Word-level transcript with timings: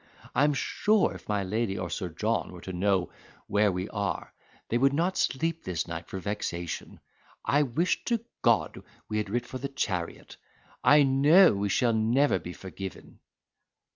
I 0.33 0.45
am 0.45 0.55
sure 0.55 1.13
if 1.13 1.29
my 1.29 1.43
lady 1.43 1.77
or 1.77 1.91
Sir 1.91 2.09
John 2.09 2.51
were 2.51 2.61
to 2.61 2.73
know 2.73 3.11
where 3.45 3.71
we 3.71 3.87
are 3.89 4.33
they 4.69 4.79
would 4.79 4.93
not 4.93 5.15
sleep 5.15 5.63
this 5.63 5.87
night 5.87 6.07
for 6.07 6.17
vexation. 6.17 6.99
I 7.45 7.61
wish 7.61 8.03
to 8.05 8.25
God 8.41 8.81
we 9.09 9.19
had 9.19 9.29
writ 9.29 9.45
for 9.45 9.59
the 9.59 9.69
chariot; 9.69 10.37
I 10.83 11.03
know 11.03 11.53
we 11.53 11.69
shall 11.69 11.93
never 11.93 12.39
be 12.39 12.51
forgiven." 12.53 13.19